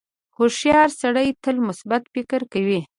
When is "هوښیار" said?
0.37-0.89